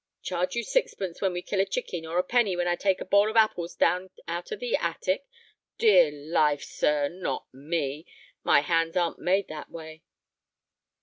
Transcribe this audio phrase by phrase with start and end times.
[0.23, 3.05] Charge you sixpence when we kill a chicken, or a penny when I take a
[3.05, 5.27] bowl of apples down out of the attic?
[5.77, 8.07] Dear life, sir, not me!
[8.43, 10.01] My hands aren't made that way."